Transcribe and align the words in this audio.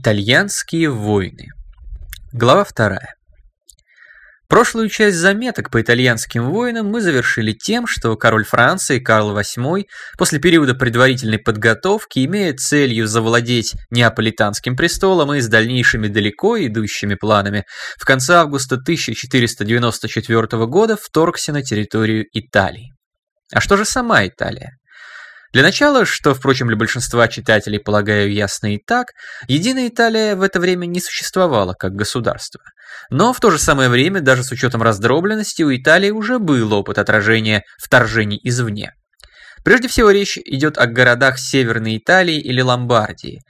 Итальянские 0.00 0.90
войны. 0.90 1.48
Глава 2.32 2.62
вторая. 2.62 3.16
Прошлую 4.46 4.88
часть 4.90 5.16
заметок 5.16 5.70
по 5.70 5.82
итальянским 5.82 6.52
войнам 6.52 6.86
мы 6.86 7.00
завершили 7.00 7.52
тем, 7.52 7.88
что 7.88 8.14
король 8.14 8.44
Франции 8.44 9.00
Карл 9.00 9.36
VIII 9.36 9.86
после 10.16 10.38
периода 10.38 10.76
предварительной 10.76 11.40
подготовки 11.40 12.24
имеет 12.24 12.60
целью 12.60 13.08
завладеть 13.08 13.74
неаполитанским 13.90 14.76
престолом 14.76 15.34
и 15.34 15.40
с 15.40 15.48
дальнейшими 15.48 16.06
далеко 16.06 16.64
идущими 16.64 17.16
планами 17.16 17.64
в 17.96 18.04
конце 18.04 18.34
августа 18.34 18.76
1494 18.76 20.66
года 20.66 20.96
вторгся 20.96 21.52
на 21.52 21.64
территорию 21.64 22.24
Италии. 22.32 22.92
А 23.52 23.60
что 23.60 23.76
же 23.76 23.84
сама 23.84 24.24
Италия? 24.24 24.78
Для 25.52 25.62
начала, 25.62 26.04
что, 26.04 26.34
впрочем, 26.34 26.68
для 26.68 26.76
большинства 26.76 27.26
читателей, 27.26 27.80
полагаю, 27.80 28.32
ясно 28.32 28.74
и 28.74 28.78
так, 28.78 29.12
единая 29.46 29.88
Италия 29.88 30.36
в 30.36 30.42
это 30.42 30.60
время 30.60 30.86
не 30.86 31.00
существовала 31.00 31.72
как 31.72 31.92
государство. 31.92 32.60
Но 33.10 33.32
в 33.32 33.40
то 33.40 33.50
же 33.50 33.58
самое 33.58 33.88
время, 33.88 34.20
даже 34.20 34.44
с 34.44 34.52
учетом 34.52 34.82
раздробленности, 34.82 35.62
у 35.62 35.74
Италии 35.74 36.10
уже 36.10 36.38
был 36.38 36.72
опыт 36.74 36.98
отражения 36.98 37.62
вторжений 37.82 38.38
извне. 38.42 38.92
Прежде 39.64 39.88
всего 39.88 40.10
речь 40.10 40.38
идет 40.38 40.78
о 40.78 40.86
городах 40.86 41.38
Северной 41.38 41.96
Италии 41.96 42.38
или 42.38 42.60
Ломбардии. 42.60 43.40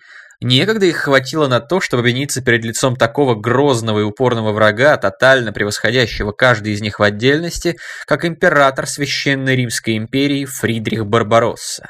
Некогда 0.41 0.87
их 0.87 0.99
хватило 0.99 1.49
на 1.49 1.59
то, 1.59 1.81
чтобы 1.81 2.03
объединиться 2.03 2.41
перед 2.41 2.65
лицом 2.65 2.95
такого 2.95 3.35
грозного 3.35 4.01
и 4.01 4.05
упорного 4.05 4.53
врага, 4.53 4.97
тотально 4.97 5.53
превосходящего 5.53 6.31
каждый 6.31 6.75
из 6.75 6.81
них 6.81 7.01
в 7.01 7.03
отдельности, 7.03 7.77
как 8.07 8.25
император 8.25 8.87
Священной 8.87 9.57
Римской 9.57 9.97
империи 9.97 10.45
Фридрих 10.45 11.07
Барбаросса. 11.07 11.89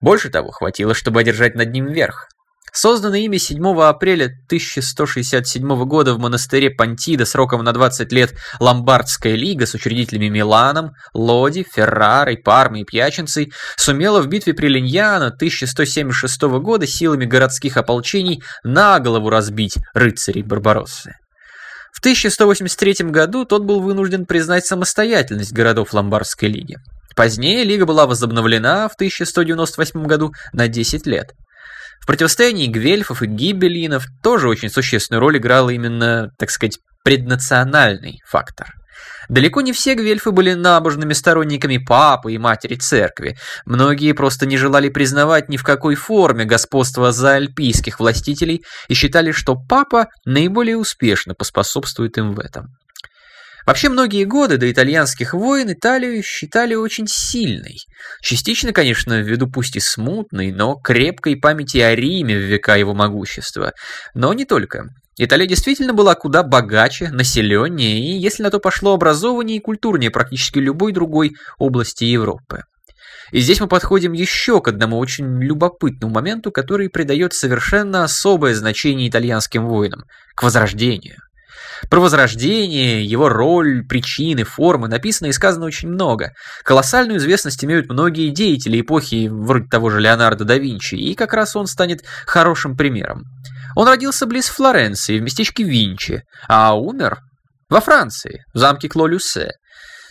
Больше 0.00 0.30
того, 0.30 0.52
хватило, 0.52 0.94
чтобы 0.94 1.20
одержать 1.20 1.56
над 1.56 1.72
ним 1.72 1.86
верх. 1.88 2.28
Созданный 2.72 3.24
ими 3.24 3.36
7 3.36 3.80
апреля 3.82 4.26
1167 4.46 5.84
года 5.84 6.14
в 6.14 6.18
монастыре 6.18 6.70
Пантида 6.70 7.26
сроком 7.26 7.64
на 7.64 7.72
20 7.72 8.12
лет 8.12 8.34
Ломбардская 8.60 9.34
лига 9.34 9.66
с 9.66 9.74
учредителями 9.74 10.28
Миланом, 10.28 10.92
Лоди, 11.12 11.66
Феррарой, 11.70 12.36
Пармой 12.36 12.82
и 12.82 12.84
Пьяченцей 12.84 13.52
сумела 13.76 14.20
в 14.20 14.28
битве 14.28 14.54
при 14.54 14.68
Линьяно 14.68 15.26
1176 15.28 16.42
года 16.60 16.86
силами 16.86 17.24
городских 17.24 17.76
ополчений 17.76 18.42
на 18.62 19.00
голову 19.00 19.30
разбить 19.30 19.76
рыцарей 19.94 20.42
Барбароссы. 20.42 21.16
В 21.92 21.98
1183 21.98 23.10
году 23.10 23.44
тот 23.44 23.64
был 23.64 23.80
вынужден 23.80 24.24
признать 24.26 24.64
самостоятельность 24.64 25.52
городов 25.52 25.92
Ломбардской 25.92 26.48
лиги. 26.48 26.78
Позднее 27.16 27.64
лига 27.64 27.84
была 27.84 28.06
возобновлена 28.06 28.88
в 28.88 28.94
1198 28.94 30.06
году 30.06 30.32
на 30.52 30.68
10 30.68 31.06
лет. 31.06 31.32
В 32.00 32.06
противостоянии 32.06 32.66
гвельфов 32.66 33.22
и 33.22 33.26
гибелинов 33.26 34.06
тоже 34.22 34.48
очень 34.48 34.70
существенную 34.70 35.20
роль 35.20 35.38
играл 35.38 35.70
именно, 35.70 36.30
так 36.38 36.50
сказать, 36.50 36.78
преднациональный 37.04 38.20
фактор. 38.26 38.74
Далеко 39.28 39.60
не 39.60 39.72
все 39.72 39.94
гвельфы 39.94 40.32
были 40.32 40.54
набожными 40.54 41.12
сторонниками 41.12 41.78
папы 41.78 42.32
и 42.32 42.38
матери 42.38 42.74
церкви. 42.74 43.38
Многие 43.64 44.12
просто 44.12 44.44
не 44.44 44.56
желали 44.56 44.88
признавать 44.88 45.48
ни 45.48 45.56
в 45.56 45.62
какой 45.62 45.94
форме 45.94 46.44
господство 46.44 47.12
заальпийских 47.12 48.00
властителей 48.00 48.64
и 48.88 48.94
считали, 48.94 49.30
что 49.30 49.54
папа 49.54 50.08
наиболее 50.24 50.76
успешно 50.76 51.34
поспособствует 51.34 52.18
им 52.18 52.34
в 52.34 52.40
этом. 52.40 52.70
Вообще 53.66 53.88
многие 53.88 54.24
годы 54.24 54.56
до 54.56 54.70
итальянских 54.70 55.34
войн 55.34 55.72
Италию 55.72 56.22
считали 56.22 56.74
очень 56.74 57.06
сильной. 57.06 57.76
Частично, 58.22 58.72
конечно, 58.72 59.20
ввиду 59.20 59.48
пусть 59.48 59.76
и 59.76 59.80
смутной, 59.80 60.52
но 60.52 60.76
крепкой 60.76 61.36
памяти 61.36 61.78
о 61.78 61.94
Риме 61.94 62.36
в 62.36 62.42
века 62.42 62.76
его 62.76 62.94
могущества. 62.94 63.72
Но 64.14 64.32
не 64.32 64.44
только. 64.44 64.84
Италия 65.18 65.46
действительно 65.46 65.92
была 65.92 66.14
куда 66.14 66.42
богаче, 66.42 67.10
населеннее 67.10 67.98
и, 67.98 68.18
если 68.18 68.42
на 68.42 68.50
то 68.50 68.58
пошло, 68.58 68.94
образованнее 68.94 69.58
и 69.58 69.60
культурнее 69.60 70.10
практически 70.10 70.58
любой 70.58 70.92
другой 70.92 71.32
области 71.58 72.04
Европы. 72.04 72.62
И 73.30 73.40
здесь 73.40 73.60
мы 73.60 73.68
подходим 73.68 74.12
еще 74.12 74.60
к 74.60 74.68
одному 74.68 74.98
очень 74.98 75.40
любопытному 75.42 76.12
моменту, 76.12 76.50
который 76.50 76.88
придает 76.88 77.32
совершенно 77.32 78.02
особое 78.02 78.54
значение 78.54 79.08
итальянским 79.08 79.66
войнам– 79.66 80.04
к 80.34 80.42
возрождению. 80.42 81.16
Про 81.88 82.00
возрождение, 82.00 83.04
его 83.04 83.28
роль, 83.28 83.84
причины, 83.86 84.44
формы 84.44 84.88
написано 84.88 85.28
и 85.28 85.32
сказано 85.32 85.66
очень 85.66 85.88
много. 85.88 86.32
Колоссальную 86.62 87.18
известность 87.18 87.64
имеют 87.64 87.88
многие 87.88 88.30
деятели 88.30 88.80
эпохи, 88.80 89.28
вроде 89.28 89.66
того 89.68 89.90
же 89.90 90.00
Леонардо 90.00 90.44
да 90.44 90.58
Винчи, 90.58 90.96
и 90.96 91.14
как 91.14 91.32
раз 91.32 91.56
он 91.56 91.66
станет 91.66 92.04
хорошим 92.26 92.76
примером. 92.76 93.24
Он 93.76 93.88
родился 93.88 94.26
близ 94.26 94.48
Флоренции, 94.48 95.18
в 95.18 95.22
местечке 95.22 95.62
Винчи, 95.62 96.24
а 96.48 96.76
умер 96.76 97.18
во 97.68 97.80
Франции, 97.80 98.44
в 98.52 98.58
замке 98.58 98.88
Кло-Люссе. 98.88 99.52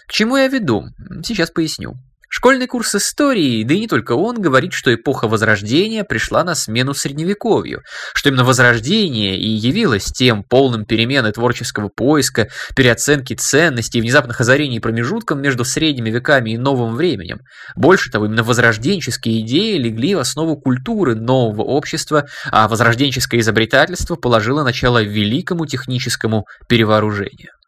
К 0.08 0.12
чему 0.12 0.38
я 0.38 0.48
веду? 0.48 0.86
Сейчас 1.24 1.52
поясню. 1.52 1.94
Школьный 2.32 2.68
курс 2.68 2.94
истории, 2.94 3.64
да 3.64 3.74
и 3.74 3.80
не 3.80 3.88
только 3.88 4.12
он, 4.12 4.40
говорит, 4.40 4.72
что 4.72 4.94
эпоха 4.94 5.28
Возрождения 5.28 6.04
пришла 6.04 6.44
на 6.44 6.54
смену 6.54 6.94
Средневековью, 6.94 7.82
что 8.14 8.30
именно 8.30 8.44
Возрождение 8.44 9.36
и 9.36 9.50
явилось 9.50 10.06
тем 10.06 10.44
полным 10.44 10.86
перемены 10.86 11.32
творческого 11.32 11.90
поиска, 11.90 12.48
переоценки 12.76 13.34
ценностей 13.34 13.98
и 13.98 14.02
внезапных 14.02 14.40
озарений 14.42 14.80
промежутком 14.80 15.42
между 15.42 15.66
средними 15.66 16.12
веками 16.12 16.52
и 16.52 16.58
новым 16.58 16.96
временем. 16.96 17.40
Больше 17.76 18.12
того, 18.12 18.28
именно 18.28 18.44
возрожденческие 18.44 19.42
идеи 19.42 19.78
легли 19.78 20.14
в 20.14 20.20
основу 20.20 20.56
культуры 20.56 21.16
нового 21.16 21.64
общества, 21.64 22.28
а 22.52 22.68
возрожденческое 22.68 23.42
изобретательство 23.42 24.16
положило 24.16 24.64
начало 24.64 25.02
великому 25.02 25.66
техническому 25.66 26.46
перевооружению. 26.68 27.59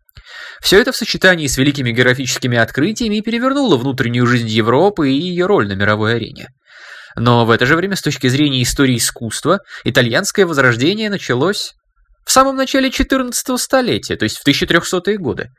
Все 0.61 0.79
это 0.79 0.91
в 0.91 0.95
сочетании 0.95 1.47
с 1.47 1.57
великими 1.57 1.91
географическими 1.91 2.57
открытиями 2.57 3.19
перевернуло 3.21 3.77
внутреннюю 3.77 4.27
жизнь 4.27 4.47
Европы 4.47 5.09
и 5.09 5.19
ее 5.19 5.47
роль 5.47 5.67
на 5.67 5.73
мировой 5.73 6.15
арене. 6.15 6.49
Но 7.15 7.45
в 7.45 7.49
это 7.49 7.65
же 7.65 7.75
время, 7.75 7.95
с 7.95 8.01
точки 8.01 8.27
зрения 8.27 8.61
истории 8.61 8.97
искусства, 8.97 9.59
итальянское 9.83 10.45
возрождение 10.45 11.09
началось 11.09 11.73
в 12.25 12.31
самом 12.31 12.55
начале 12.55 12.91
14 12.91 13.59
столетия, 13.59 14.15
то 14.15 14.23
есть 14.23 14.37
в 14.37 14.47
1300-е 14.47 15.17
годы. 15.17 15.49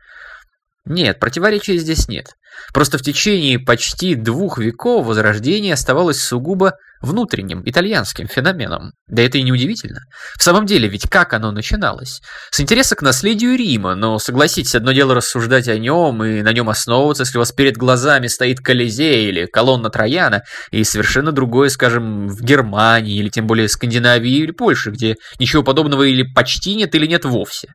Нет, 0.84 1.20
противоречия 1.20 1.76
здесь 1.78 2.08
нет. 2.08 2.34
Просто 2.74 2.98
в 2.98 3.02
течение 3.02 3.58
почти 3.58 4.14
двух 4.14 4.58
веков 4.58 5.06
Возрождение 5.06 5.74
оставалось 5.74 6.20
сугубо 6.20 6.74
внутренним, 7.00 7.62
итальянским 7.64 8.28
феноменом. 8.28 8.92
Да 9.08 9.22
это 9.22 9.38
и 9.38 9.42
не 9.42 9.52
удивительно. 9.52 10.00
В 10.38 10.42
самом 10.42 10.66
деле, 10.66 10.88
ведь 10.88 11.08
как 11.08 11.34
оно 11.34 11.50
начиналось? 11.50 12.20
С 12.50 12.60
интереса 12.60 12.94
к 12.94 13.02
наследию 13.02 13.56
Рима, 13.56 13.94
но 13.94 14.18
согласитесь, 14.18 14.74
одно 14.74 14.92
дело 14.92 15.14
рассуждать 15.14 15.68
о 15.68 15.78
нем 15.78 16.22
и 16.24 16.42
на 16.42 16.52
нем 16.52 16.68
основываться, 16.68 17.24
если 17.24 17.38
у 17.38 17.40
вас 17.40 17.52
перед 17.52 17.76
глазами 17.76 18.28
стоит 18.28 18.60
Колизей 18.60 19.28
или 19.28 19.46
колонна 19.46 19.90
Трояна, 19.90 20.42
и 20.70 20.84
совершенно 20.84 21.32
другое, 21.32 21.68
скажем, 21.68 22.28
в 22.28 22.40
Германии 22.40 23.18
или 23.18 23.28
тем 23.28 23.46
более 23.46 23.68
Скандинавии 23.68 24.30
или 24.30 24.52
Польше, 24.52 24.90
где 24.90 25.16
ничего 25.38 25.62
подобного 25.62 26.04
или 26.04 26.22
почти 26.22 26.74
нет, 26.74 26.94
или 26.94 27.06
нет 27.06 27.24
вовсе. 27.24 27.74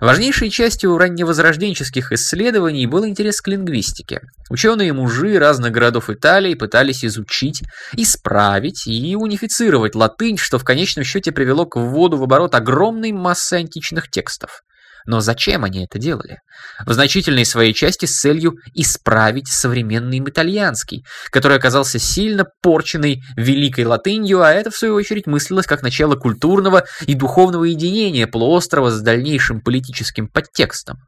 Важнейшей 0.00 0.48
частью 0.48 0.96
ранневозрожденческих 0.96 2.10
исследований 2.12 2.86
был 2.86 3.06
интерес 3.06 3.42
к 3.42 3.48
лингвистике. 3.48 4.22
Ученые-мужи 4.48 5.38
разных 5.38 5.72
городов 5.72 6.08
Италии 6.08 6.54
пытались 6.54 7.04
изучить, 7.04 7.62
исправить 7.92 8.86
и 8.86 9.14
унифицировать 9.14 9.94
латынь, 9.94 10.38
что 10.38 10.58
в 10.58 10.64
конечном 10.64 11.04
счете 11.04 11.32
привело 11.32 11.66
к 11.66 11.76
вводу 11.76 12.16
в 12.16 12.22
оборот 12.22 12.54
огромной 12.54 13.12
массы 13.12 13.54
античных 13.54 14.10
текстов. 14.10 14.62
Но 15.10 15.18
зачем 15.18 15.64
они 15.64 15.86
это 15.86 15.98
делали? 15.98 16.38
В 16.86 16.92
значительной 16.92 17.44
своей 17.44 17.74
части 17.74 18.06
с 18.06 18.20
целью 18.20 18.54
исправить 18.74 19.48
современный 19.48 20.20
итальянский, 20.20 21.04
который 21.32 21.56
оказался 21.56 21.98
сильно 21.98 22.44
порченный 22.62 23.20
великой 23.36 23.86
латынью, 23.86 24.40
а 24.40 24.52
это 24.52 24.70
в 24.70 24.76
свою 24.76 24.94
очередь 24.94 25.26
мыслилось 25.26 25.66
как 25.66 25.82
начало 25.82 26.14
культурного 26.14 26.84
и 27.08 27.14
духовного 27.14 27.64
единения 27.64 28.28
полуострова 28.28 28.92
с 28.92 29.00
дальнейшим 29.00 29.62
политическим 29.62 30.28
подтекстом. 30.28 30.98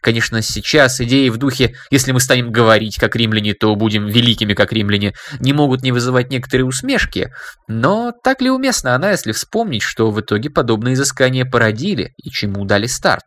Конечно, 0.00 0.40
сейчас 0.40 1.00
идеи 1.00 1.28
в 1.28 1.36
духе 1.36 1.74
«если 1.90 2.12
мы 2.12 2.20
станем 2.20 2.50
говорить 2.50 2.96
как 2.96 3.16
римляне, 3.16 3.52
то 3.52 3.74
будем 3.74 4.06
великими 4.06 4.54
как 4.54 4.72
римляне» 4.72 5.12
не 5.38 5.52
могут 5.52 5.82
не 5.82 5.92
вызывать 5.92 6.30
некоторые 6.30 6.64
усмешки, 6.64 7.30
но 7.68 8.12
так 8.24 8.40
ли 8.40 8.50
уместна 8.50 8.94
она, 8.94 9.10
если 9.10 9.32
вспомнить, 9.32 9.82
что 9.82 10.10
в 10.10 10.20
итоге 10.20 10.48
подобные 10.48 10.94
изыскания 10.94 11.44
породили 11.44 12.14
и 12.16 12.30
чему 12.30 12.64
дали 12.64 12.86
старт? 12.86 13.24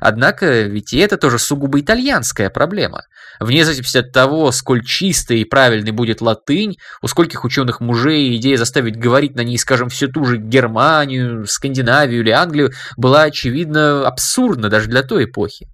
Однако, 0.00 0.62
ведь 0.62 0.92
и 0.92 0.98
это 0.98 1.16
тоже 1.16 1.38
сугубо 1.38 1.80
итальянская 1.80 2.50
проблема. 2.50 3.04
Вне 3.40 3.64
зависимости 3.64 3.98
от 3.98 4.12
того, 4.12 4.52
сколь 4.52 4.84
чистой 4.84 5.40
и 5.40 5.44
правильной 5.44 5.92
будет 5.92 6.20
латынь, 6.20 6.76
у 7.02 7.08
скольких 7.08 7.44
ученых 7.44 7.80
мужей 7.80 8.36
идея 8.36 8.56
заставить 8.56 8.96
говорить 8.96 9.34
на 9.34 9.42
ней, 9.42 9.58
скажем, 9.58 9.88
всю 9.88 10.08
ту 10.08 10.24
же 10.24 10.36
Германию, 10.36 11.46
Скандинавию 11.46 12.20
или 12.20 12.30
Англию 12.30 12.72
была, 12.96 13.22
очевидно, 13.22 14.06
абсурдна 14.06 14.68
даже 14.68 14.88
для 14.88 15.02
той 15.02 15.24
эпохи. 15.24 15.68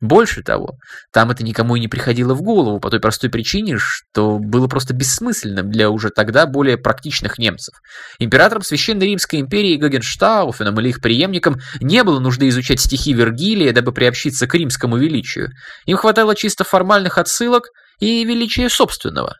Больше 0.00 0.42
того, 0.42 0.78
там 1.12 1.30
это 1.30 1.44
никому 1.44 1.76
и 1.76 1.80
не 1.80 1.88
приходило 1.88 2.32
в 2.32 2.40
голову 2.40 2.80
по 2.80 2.88
той 2.88 3.00
простой 3.00 3.28
причине, 3.28 3.76
что 3.78 4.38
было 4.38 4.66
просто 4.66 4.94
бессмысленным 4.94 5.70
для 5.70 5.90
уже 5.90 6.08
тогда 6.08 6.46
более 6.46 6.78
практичных 6.78 7.36
немцев. 7.36 7.74
Императорам 8.18 8.62
Священной 8.62 9.06
Римской 9.06 9.40
империи 9.40 9.76
Гогенштауфеном 9.76 10.80
или 10.80 10.88
их 10.88 11.02
преемникам 11.02 11.60
не 11.80 12.02
было 12.02 12.18
нужды 12.18 12.48
изучать 12.48 12.80
стихи 12.80 13.12
Вергилия, 13.12 13.74
дабы 13.74 13.92
приобщиться 13.92 14.46
к 14.46 14.54
римскому 14.54 14.96
величию. 14.96 15.50
Им 15.84 15.98
хватало 15.98 16.34
чисто 16.34 16.64
формальных 16.64 17.18
отсылок 17.18 17.64
и 17.98 18.24
величия 18.24 18.70
собственного. 18.70 19.36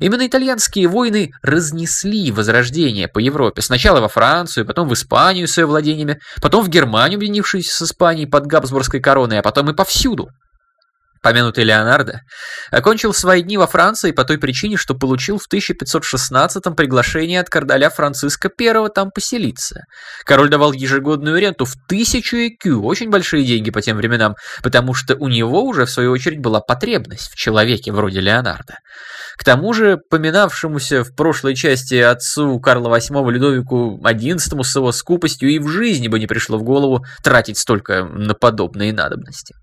Именно 0.00 0.26
итальянские 0.26 0.88
войны 0.88 1.32
разнесли 1.42 2.30
возрождение 2.32 3.08
по 3.08 3.18
Европе. 3.18 3.62
Сначала 3.62 4.00
во 4.00 4.08
Францию, 4.08 4.66
потом 4.66 4.88
в 4.88 4.94
Испанию 4.94 5.48
с 5.48 5.56
ее 5.58 5.66
владениями, 5.66 6.20
потом 6.40 6.64
в 6.64 6.68
Германию, 6.68 7.18
объединившуюся 7.18 7.74
с 7.74 7.82
Испанией 7.82 8.28
под 8.28 8.46
Габсбургской 8.46 9.00
короной, 9.00 9.38
а 9.38 9.42
потом 9.42 9.70
и 9.70 9.74
повсюду. 9.74 10.28
Помянутый 11.26 11.64
Леонардо 11.64 12.20
окончил 12.70 13.12
свои 13.12 13.42
дни 13.42 13.58
во 13.58 13.66
Франции 13.66 14.12
по 14.12 14.22
той 14.22 14.38
причине, 14.38 14.76
что 14.76 14.94
получил 14.94 15.40
в 15.40 15.52
1516-м 15.52 16.76
приглашение 16.76 17.40
от 17.40 17.48
короля 17.50 17.90
Франциска 17.90 18.48
I 18.56 18.88
там 18.94 19.10
поселиться. 19.10 19.86
Король 20.24 20.50
давал 20.50 20.70
ежегодную 20.70 21.40
ренту 21.40 21.64
в 21.64 21.74
тысячу 21.88 22.36
ЭКЮ, 22.36 22.80
очень 22.80 23.10
большие 23.10 23.44
деньги 23.44 23.72
по 23.72 23.82
тем 23.82 23.96
временам, 23.96 24.36
потому 24.62 24.94
что 24.94 25.16
у 25.16 25.26
него 25.26 25.64
уже 25.64 25.86
в 25.86 25.90
свою 25.90 26.12
очередь 26.12 26.38
была 26.38 26.60
потребность 26.60 27.32
в 27.32 27.34
человеке 27.34 27.90
вроде 27.90 28.20
Леонардо. 28.20 28.76
К 29.36 29.42
тому 29.42 29.72
же, 29.72 29.98
поминавшемуся 30.08 31.02
в 31.02 31.12
прошлой 31.16 31.56
части 31.56 31.96
отцу 31.96 32.60
Карла 32.60 32.96
VIII 32.96 33.28
Людовику 33.32 34.00
XI 34.00 34.62
с 34.62 34.76
его 34.76 34.92
скупостью 34.92 35.48
и 35.48 35.58
в 35.58 35.66
жизни 35.66 36.06
бы 36.06 36.20
не 36.20 36.28
пришло 36.28 36.56
в 36.56 36.62
голову 36.62 37.04
тратить 37.24 37.58
столько 37.58 38.04
на 38.04 38.34
подобные 38.34 38.92
надобности. 38.92 39.56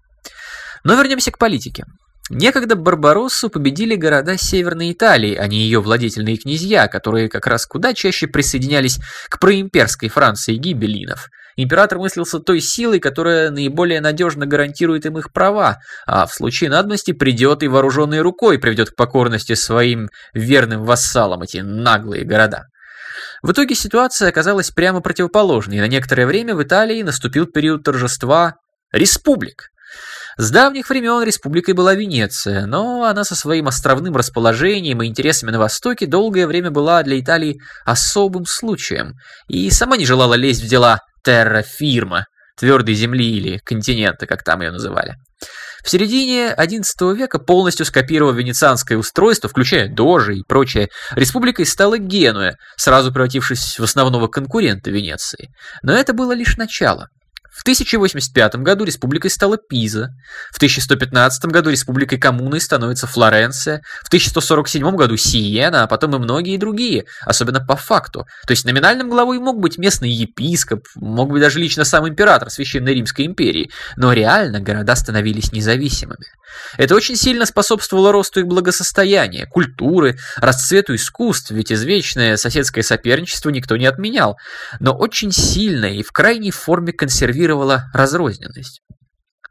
Но 0.83 0.95
вернемся 0.95 1.31
к 1.31 1.37
политике. 1.37 1.85
Некогда 2.29 2.75
Барбароссу 2.75 3.49
победили 3.49 3.95
города 3.95 4.37
Северной 4.37 4.93
Италии, 4.93 5.35
а 5.35 5.45
не 5.47 5.57
ее 5.57 5.81
владетельные 5.81 6.37
князья, 6.37 6.87
которые 6.87 7.29
как 7.29 7.47
раз 7.47 7.65
куда 7.65 7.93
чаще 7.93 8.27
присоединялись 8.27 8.99
к 9.29 9.39
проимперской 9.39 10.07
Франции 10.07 10.55
гибелинов. 10.55 11.27
Император 11.55 11.99
мыслился 11.99 12.39
той 12.39 12.61
силой, 12.61 12.99
которая 12.99 13.51
наиболее 13.51 14.01
надежно 14.01 14.45
гарантирует 14.45 15.05
им 15.05 15.17
их 15.17 15.31
права, 15.31 15.79
а 16.07 16.25
в 16.25 16.33
случае 16.33 16.69
надобности 16.69 17.11
придет 17.11 17.61
и 17.61 17.67
вооруженной 17.67 18.21
рукой 18.21 18.57
приведет 18.57 18.91
к 18.91 18.95
покорности 18.95 19.53
своим 19.53 20.09
верным 20.33 20.83
вассалам 20.85 21.43
эти 21.43 21.57
наглые 21.57 22.23
города. 22.23 22.63
В 23.43 23.51
итоге 23.51 23.75
ситуация 23.75 24.29
оказалась 24.29 24.71
прямо 24.71 25.01
противоположной, 25.01 25.77
и 25.77 25.81
на 25.81 25.87
некоторое 25.87 26.25
время 26.25 26.55
в 26.55 26.63
Италии 26.63 27.03
наступил 27.03 27.45
период 27.45 27.83
торжества 27.83 28.55
республик. 28.91 29.72
С 30.37 30.49
давних 30.49 30.89
времен 30.89 31.23
республикой 31.23 31.75
была 31.75 31.93
Венеция, 31.93 32.65
но 32.65 33.03
она 33.03 33.23
со 33.23 33.35
своим 33.35 33.67
островным 33.67 34.15
расположением 34.15 35.01
и 35.01 35.07
интересами 35.07 35.51
на 35.51 35.59
Востоке 35.59 36.07
долгое 36.07 36.47
время 36.47 36.71
была 36.71 37.03
для 37.03 37.19
Италии 37.19 37.59
особым 37.85 38.45
случаем 38.45 39.13
и 39.47 39.69
сама 39.69 39.95
не 39.95 40.05
желала 40.05 40.33
лезть 40.33 40.63
в 40.63 40.67
дела 40.67 41.01
террафирма, 41.23 42.25
твердой 42.57 42.95
земли 42.95 43.29
или 43.29 43.59
континента, 43.59 44.25
как 44.25 44.43
там 44.43 44.61
ее 44.61 44.71
называли. 44.71 45.15
В 45.83 45.89
середине 45.89 46.55
XI 46.57 47.13
века, 47.13 47.39
полностью 47.39 47.85
скопировав 47.85 48.35
венецианское 48.35 48.97
устройство, 48.97 49.49
включая 49.49 49.93
дожи 49.93 50.37
и 50.37 50.43
прочее, 50.47 50.87
республикой 51.11 51.65
стала 51.65 51.97
Генуя, 51.97 52.55
сразу 52.77 53.11
превратившись 53.11 53.77
в 53.77 53.83
основного 53.83 54.29
конкурента 54.29 54.89
Венеции. 54.89 55.49
Но 55.83 55.93
это 55.93 56.13
было 56.13 56.31
лишь 56.31 56.55
начало. 56.55 57.09
В 57.53 57.61
1085 57.61 58.55
году 58.55 58.83
республикой 58.83 59.29
стала 59.29 59.57
Пиза, 59.57 60.09
в 60.51 60.57
1115 60.57 61.45
году 61.45 61.69
республикой 61.69 62.17
коммуной 62.17 62.59
становится 62.59 63.05
Флоренция, 63.05 63.83
в 64.03 64.07
1147 64.07 64.95
году 64.95 65.17
Сиена, 65.17 65.83
а 65.83 65.87
потом 65.87 66.15
и 66.15 66.19
многие 66.19 66.57
другие, 66.57 67.05
особенно 67.21 67.63
по 67.63 67.75
факту. 67.75 68.25
То 68.47 68.51
есть 68.51 68.65
номинальным 68.65 69.07
главой 69.07 69.37
мог 69.37 69.59
быть 69.59 69.77
местный 69.77 70.09
епископ, 70.09 70.87
мог 70.95 71.29
быть 71.29 71.41
даже 71.41 71.59
лично 71.59 71.85
сам 71.85 72.07
император 72.07 72.49
Священной 72.49 72.95
Римской 72.95 73.27
империи, 73.27 73.69
но 73.97 74.13
реально 74.13 74.59
города 74.59 74.95
становились 74.95 75.51
независимыми. 75.51 76.25
Это 76.77 76.95
очень 76.95 77.15
сильно 77.15 77.45
способствовало 77.45 78.11
росту 78.11 78.39
их 78.39 78.47
благосостояния, 78.47 79.45
культуры, 79.45 80.17
расцвету 80.37 80.95
искусств, 80.95 81.51
ведь 81.51 81.71
извечное 81.71 82.35
соседское 82.37 82.83
соперничество 82.83 83.49
никто 83.49 83.77
не 83.77 83.85
отменял, 83.85 84.37
но 84.79 84.95
очень 84.95 85.31
сильно 85.31 85.85
и 85.85 86.03
в 86.03 86.11
крайней 86.11 86.51
форме 86.51 86.93
консервировало 86.93 87.42
стимулировала 87.43 87.85
разрозненность. 87.93 88.81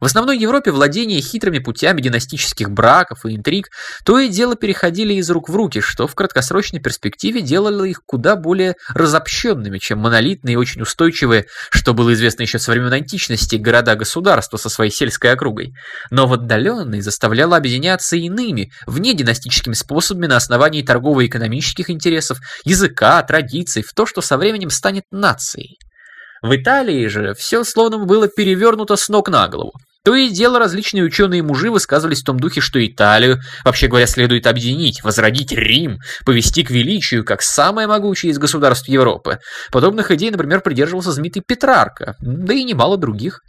В 0.00 0.04
основной 0.04 0.36
Европе 0.36 0.72
владение 0.72 1.20
хитрыми 1.20 1.60
путями 1.60 2.00
династических 2.00 2.72
браков 2.72 3.24
и 3.24 3.36
интриг 3.36 3.68
то 4.04 4.18
и 4.18 4.28
дело 4.28 4.56
переходили 4.56 5.14
из 5.14 5.30
рук 5.30 5.48
в 5.48 5.54
руки, 5.54 5.80
что 5.80 6.08
в 6.08 6.16
краткосрочной 6.16 6.80
перспективе 6.80 7.40
делало 7.40 7.84
их 7.84 8.00
куда 8.04 8.34
более 8.34 8.74
разобщенными, 8.88 9.78
чем 9.78 10.00
монолитные 10.00 10.54
и 10.54 10.56
очень 10.56 10.82
устойчивые, 10.82 11.44
что 11.70 11.94
было 11.94 12.12
известно 12.14 12.42
еще 12.42 12.58
со 12.58 12.72
времен 12.72 12.92
античности, 12.92 13.54
города-государства 13.54 14.56
со 14.56 14.68
своей 14.68 14.90
сельской 14.90 15.30
округой. 15.30 15.72
Но 16.10 16.26
в 16.26 16.32
отдаленной 16.32 17.00
заставляло 17.00 17.56
объединяться 17.56 18.16
иными, 18.16 18.72
вне 18.86 19.14
династическими 19.14 19.74
способами 19.74 20.26
на 20.26 20.36
основании 20.36 20.82
торгово-экономических 20.82 21.90
интересов, 21.90 22.38
языка, 22.64 23.22
традиций, 23.22 23.84
в 23.84 23.92
то, 23.94 24.04
что 24.04 24.20
со 24.20 24.36
временем 24.36 24.70
станет 24.70 25.04
нацией. 25.12 25.78
В 26.42 26.56
Италии 26.56 27.06
же 27.06 27.34
все 27.34 27.62
словно 27.62 27.98
было 27.98 28.28
перевернуто 28.28 28.96
с 28.96 29.08
ног 29.08 29.28
на 29.28 29.46
голову. 29.48 29.72
То 30.04 30.16
и 30.16 30.28
дело 30.28 30.58
различные 30.58 31.04
ученые-мужи 31.04 31.70
высказывались 31.70 32.22
в 32.22 32.24
том 32.24 32.40
духе, 32.40 32.60
что 32.60 32.84
Италию, 32.84 33.38
вообще 33.64 33.86
говоря, 33.86 34.08
следует 34.08 34.48
объединить, 34.48 35.04
возродить 35.04 35.52
Рим, 35.52 35.98
повести 36.26 36.64
к 36.64 36.70
величию, 36.70 37.24
как 37.24 37.40
самое 37.40 37.86
могучее 37.86 38.32
из 38.32 38.38
государств 38.38 38.88
Европы. 38.88 39.38
Подобных 39.70 40.10
идей, 40.10 40.32
например, 40.32 40.60
придерживался 40.60 41.12
знаменитый 41.12 41.44
Петрарка, 41.46 42.16
да 42.20 42.52
и 42.52 42.64
немало 42.64 42.96
других. 42.96 43.42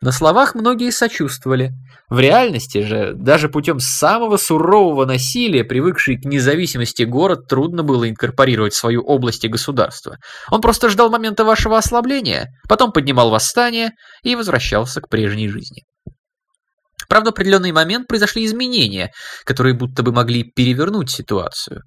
На 0.00 0.12
словах 0.12 0.54
многие 0.54 0.90
сочувствовали. 0.90 1.72
В 2.10 2.18
реальности 2.18 2.82
же, 2.82 3.14
даже 3.14 3.48
путем 3.48 3.78
самого 3.80 4.36
сурового 4.36 5.06
насилия, 5.06 5.64
привыкший 5.64 6.20
к 6.20 6.24
независимости 6.24 7.04
город, 7.04 7.48
трудно 7.48 7.82
было 7.82 8.08
инкорпорировать 8.08 8.74
в 8.74 8.78
свою 8.78 9.02
область 9.02 9.44
и 9.44 9.48
государство. 9.48 10.16
Он 10.50 10.60
просто 10.60 10.90
ждал 10.90 11.10
момента 11.10 11.44
вашего 11.44 11.78
ослабления, 11.78 12.50
потом 12.68 12.92
поднимал 12.92 13.30
восстание 13.30 13.92
и 14.22 14.34
возвращался 14.36 15.00
к 15.00 15.08
прежней 15.08 15.48
жизни. 15.48 15.84
Правда, 17.08 17.30
в 17.30 17.34
определенный 17.34 17.72
момент 17.72 18.06
произошли 18.08 18.44
изменения, 18.44 19.10
которые 19.44 19.74
будто 19.74 20.02
бы 20.02 20.12
могли 20.12 20.42
перевернуть 20.42 21.10
ситуацию. 21.10 21.82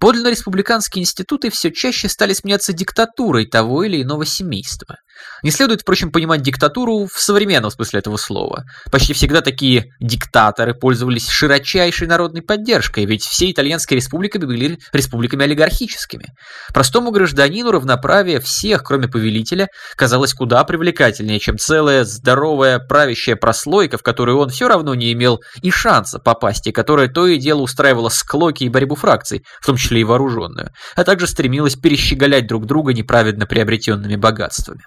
Подлинно 0.00 0.28
республиканские 0.28 1.02
институты 1.02 1.50
все 1.50 1.72
чаще 1.72 2.08
стали 2.08 2.32
сменяться 2.32 2.72
диктатурой 2.72 3.46
того 3.46 3.84
или 3.84 4.02
иного 4.02 4.26
семейства. 4.26 4.96
Не 5.42 5.50
следует, 5.50 5.82
впрочем, 5.82 6.10
понимать 6.10 6.42
диктатуру 6.42 7.06
в 7.06 7.20
современном 7.20 7.70
смысле 7.70 8.00
этого 8.00 8.16
слова. 8.16 8.64
Почти 8.90 9.12
всегда 9.12 9.40
такие 9.40 9.92
диктаторы 10.00 10.74
пользовались 10.74 11.28
широчайшей 11.28 12.06
народной 12.06 12.42
поддержкой, 12.42 13.04
ведь 13.04 13.24
все 13.24 13.50
итальянские 13.50 13.96
республики 13.96 14.38
были 14.38 14.78
республиками 14.92 15.44
олигархическими. 15.44 16.26
Простому 16.72 17.10
гражданину 17.10 17.70
равноправие 17.70 18.40
всех, 18.40 18.82
кроме 18.82 19.08
повелителя, 19.08 19.68
казалось 19.96 20.34
куда 20.34 20.64
привлекательнее, 20.64 21.38
чем 21.38 21.58
целая 21.58 22.04
здоровая 22.04 22.78
правящая 22.78 23.36
прослойка, 23.36 23.98
в 23.98 24.02
которую 24.02 24.38
он 24.38 24.50
все 24.50 24.68
равно 24.68 24.94
не 24.94 25.12
имел 25.12 25.40
и 25.62 25.70
шанса 25.70 26.18
попасть, 26.18 26.66
и 26.66 26.72
которая 26.72 27.08
то 27.08 27.26
и 27.26 27.38
дело 27.38 27.60
устраивала 27.60 28.08
склоки 28.08 28.64
и 28.64 28.68
борьбу 28.68 28.94
фракций, 28.94 29.44
в 29.60 29.66
том 29.66 29.76
числе 29.76 30.00
и 30.00 30.04
вооруженную, 30.04 30.70
а 30.94 31.04
также 31.04 31.26
стремилась 31.26 31.76
перещеголять 31.76 32.46
друг 32.46 32.66
друга 32.66 32.92
неправедно 32.92 33.46
приобретенными 33.46 34.16
богатствами. 34.16 34.82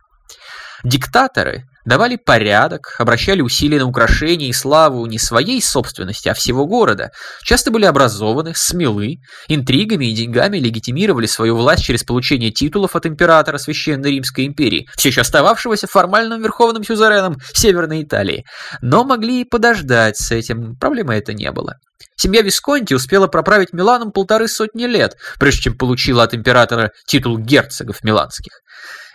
Диктаторы 0.83 1.65
давали 1.85 2.15
порядок, 2.15 2.95
обращали 2.99 3.41
усилия 3.41 3.79
на 3.79 3.85
украшение 3.85 4.49
и 4.49 4.53
славу 4.53 5.05
не 5.07 5.17
своей 5.17 5.61
собственности, 5.61 6.29
а 6.29 6.33
всего 6.33 6.65
города, 6.65 7.11
часто 7.43 7.71
были 7.71 7.85
образованы, 7.85 8.53
смелы, 8.55 9.17
интригами 9.47 10.05
и 10.05 10.13
деньгами 10.13 10.57
легитимировали 10.57 11.25
свою 11.25 11.55
власть 11.55 11.83
через 11.83 12.03
получение 12.03 12.51
титулов 12.51 12.95
от 12.95 13.05
императора 13.05 13.57
Священной 13.57 14.11
Римской 14.11 14.45
империи, 14.45 14.87
все 14.95 15.09
еще 15.09 15.21
остававшегося 15.21 15.87
формальным 15.87 16.41
верховным 16.41 16.83
сюзереном 16.83 17.37
Северной 17.53 18.03
Италии, 18.03 18.45
но 18.81 19.03
могли 19.03 19.41
и 19.41 19.45
подождать 19.45 20.17
с 20.17 20.31
этим, 20.31 20.75
проблемы 20.77 21.15
это 21.15 21.33
не 21.33 21.51
было. 21.51 21.75
Семья 22.15 22.41
Висконти 22.41 22.93
успела 22.93 23.27
проправить 23.27 23.73
Миланом 23.73 24.11
полторы 24.11 24.47
сотни 24.47 24.85
лет, 24.85 25.15
прежде 25.39 25.63
чем 25.63 25.77
получила 25.77 26.23
от 26.23 26.33
императора 26.33 26.91
титул 27.07 27.37
герцогов 27.37 28.03
миланских. 28.03 28.51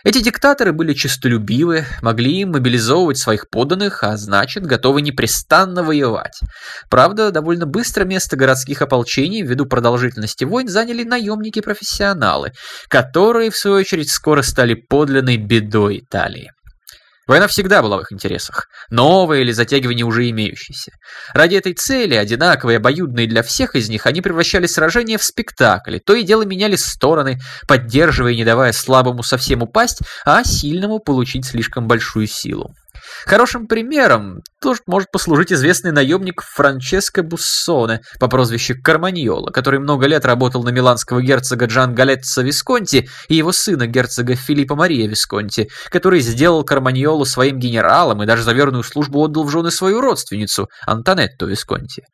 Эти 0.04 0.20
диктаторы 0.20 0.74
были 0.74 0.92
честолюбивы, 0.92 1.86
могли 2.02 2.44
мобилизовывать 2.44 3.16
своих 3.16 3.48
подданных, 3.48 4.02
а 4.02 4.18
значит, 4.18 4.66
готовы 4.66 5.00
непрестанно 5.00 5.82
воевать. 5.82 6.38
Правда, 6.90 7.30
довольно 7.30 7.64
быстро 7.64 8.04
место 8.04 8.36
городских 8.36 8.82
ополчений 8.82 9.40
ввиду 9.40 9.64
продолжительности 9.64 10.44
войн 10.44 10.68
заняли 10.68 11.04
наемники-профессионалы, 11.04 12.52
которые, 12.88 13.50
в 13.50 13.56
свою 13.56 13.78
очередь, 13.78 14.10
скоро 14.10 14.42
стали 14.42 14.74
подлинной 14.74 15.38
бедой 15.38 16.00
Италии. 16.00 16.50
Война 17.26 17.48
всегда 17.48 17.82
была 17.82 17.98
в 17.98 18.02
их 18.02 18.12
интересах, 18.12 18.68
новая 18.90 19.40
или 19.40 19.50
затягивание 19.50 20.04
уже 20.04 20.28
имеющейся. 20.28 20.92
Ради 21.32 21.56
этой 21.56 21.72
цели, 21.72 22.14
одинаковые, 22.14 22.76
обоюдные 22.76 23.26
для 23.26 23.42
всех 23.42 23.74
из 23.74 23.88
них, 23.88 24.06
они 24.06 24.20
превращали 24.20 24.66
сражения 24.66 25.16
в 25.16 25.24
спектакли, 25.24 25.98
то 26.04 26.14
и 26.14 26.22
дело 26.22 26.44
меняли 26.44 26.76
стороны, 26.76 27.38
поддерживая 27.66 28.32
и 28.32 28.36
не 28.36 28.44
давая 28.44 28.72
слабому 28.72 29.22
совсем 29.22 29.62
упасть, 29.62 30.00
а 30.24 30.44
сильному 30.44 30.98
получить 30.98 31.46
слишком 31.46 31.88
большую 31.88 32.26
силу. 32.26 32.74
Хорошим 33.26 33.66
примером 33.66 34.40
тоже 34.60 34.80
может 34.86 35.10
послужить 35.10 35.52
известный 35.52 35.92
наемник 35.92 36.42
Франческо 36.42 37.22
Буссоне 37.22 38.00
по 38.18 38.28
прозвищу 38.28 38.74
Карманьола, 38.82 39.50
который 39.50 39.80
много 39.80 40.06
лет 40.06 40.24
работал 40.24 40.62
на 40.62 40.70
миланского 40.70 41.22
герцога 41.22 41.66
Джан 41.66 41.94
Галетца 41.94 42.42
Висконти 42.42 43.08
и 43.28 43.34
его 43.34 43.52
сына 43.52 43.86
герцога 43.86 44.34
Филиппа 44.36 44.74
Мария 44.74 45.08
Висконти, 45.08 45.68
который 45.90 46.20
сделал 46.20 46.64
Карманьолу 46.64 47.24
своим 47.24 47.58
генералом 47.58 48.22
и 48.22 48.26
даже 48.26 48.42
за 48.42 48.52
верную 48.52 48.82
службу 48.82 49.20
отдал 49.20 49.44
в 49.44 49.50
жены 49.50 49.70
свою 49.70 50.00
родственницу, 50.00 50.68
Антонетту 50.86 51.46
Висконти. 51.46 52.04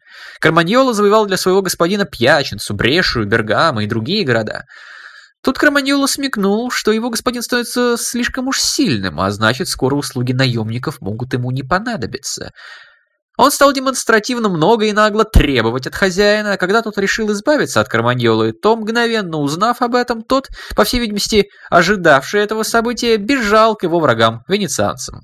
Карманьола 0.41 0.93
завоевал 0.93 1.27
для 1.27 1.37
своего 1.37 1.63
господина 1.63 2.05
Пьяченцу, 2.05 2.75
Брешу, 2.75 3.25
Бергамо 3.25 3.83
и 3.85 3.87
другие 3.87 4.25
города. 4.25 4.65
Тут 5.43 5.59
Кроманьоло 5.59 6.07
смекнул, 6.07 6.71
что 6.71 6.93
его 6.93 7.09
господин 7.09 7.43
становится 7.43 7.97
слишком 7.99 8.49
уж 8.49 8.61
сильным, 8.61 9.21
а 9.21 9.31
значит, 9.31 9.69
скоро 9.69 9.95
услуги 9.95 10.33
наемников 10.33 11.01
могут 11.01 11.33
ему 11.33 11.51
не 11.51 11.63
понадобиться. 11.63 12.53
Он 13.37 13.51
стал 13.51 13.73
демонстративно 13.73 14.49
много 14.49 14.87
и 14.87 14.93
нагло 14.93 15.25
требовать 15.25 15.87
от 15.87 15.95
хозяина, 15.95 16.53
а 16.53 16.57
когда 16.57 16.83
тот 16.83 16.99
решил 16.99 17.33
избавиться 17.33 17.81
от 17.81 17.89
Карманьолы, 17.89 18.53
то, 18.53 18.77
мгновенно 18.77 19.39
узнав 19.39 19.81
об 19.81 19.95
этом, 19.95 20.23
тот, 20.23 20.49
по 20.77 20.85
всей 20.85 21.01
видимости, 21.01 21.47
ожидавший 21.71 22.41
этого 22.41 22.65
события, 22.65 23.17
бежал 23.17 23.77
к 23.77 23.83
его 23.83 23.99
врагам, 24.01 24.43
венецианцам. 24.47 25.23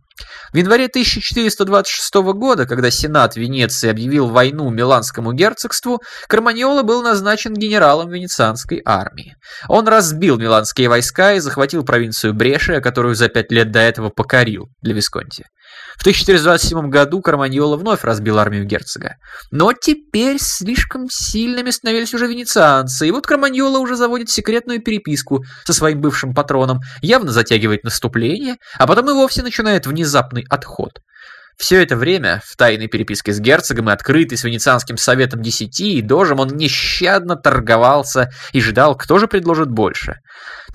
В 0.52 0.56
январе 0.56 0.86
1426 0.86 2.14
года, 2.32 2.66
когда 2.66 2.90
Сенат 2.90 3.36
Венеции 3.36 3.90
объявил 3.90 4.28
войну 4.28 4.70
Миланскому 4.70 5.34
герцогству, 5.34 6.00
Карманьола 6.26 6.82
был 6.82 7.02
назначен 7.02 7.52
генералом 7.52 8.08
венецианской 8.08 8.80
армии. 8.84 9.34
Он 9.68 9.86
разбил 9.86 10.38
миланские 10.38 10.88
войска 10.88 11.34
и 11.34 11.40
захватил 11.40 11.84
провинцию 11.84 12.32
Брешия, 12.32 12.80
которую 12.80 13.14
за 13.14 13.28
пять 13.28 13.52
лет 13.52 13.70
до 13.70 13.80
этого 13.80 14.08
покорил 14.08 14.68
для 14.80 14.94
Висконти. 14.94 15.44
В 15.96 16.02
1427 16.02 16.90
году 16.90 17.20
Карманьола 17.20 17.76
вновь 17.76 18.04
разбил 18.04 18.38
армию 18.38 18.64
герцога. 18.64 19.16
Но 19.50 19.72
теперь 19.72 20.36
слишком 20.38 21.08
сильными 21.10 21.70
становились 21.70 22.14
уже 22.14 22.26
венецианцы, 22.26 23.08
и 23.08 23.10
вот 23.10 23.26
Карманьола 23.26 23.78
уже 23.78 23.96
заводит 23.96 24.28
секретную 24.28 24.82
переписку 24.82 25.44
со 25.64 25.72
своим 25.72 26.00
бывшим 26.00 26.34
патроном, 26.34 26.80
явно 27.00 27.32
затягивает 27.32 27.82
наступление, 27.82 28.56
а 28.78 28.86
потом 28.86 29.10
и 29.10 29.14
вовсе 29.14 29.42
начинает 29.42 29.86
внезапный 29.86 30.44
отход. 30.50 30.90
Все 31.58 31.82
это 31.82 31.96
время 31.96 32.42
в 32.44 32.54
тайной 32.56 32.86
переписке 32.86 33.32
с 33.32 33.40
герцогом 33.40 33.88
и 33.88 33.92
открытой 33.92 34.36
с 34.36 34.44
Венецианским 34.44 34.98
советом 34.98 35.40
десяти 35.40 35.94
и 35.94 36.02
дожем 36.02 36.38
он 36.38 36.48
нещадно 36.48 37.34
торговался 37.34 38.30
и 38.52 38.60
ждал, 38.60 38.94
кто 38.94 39.18
же 39.18 39.26
предложит 39.26 39.70
больше. 39.70 40.16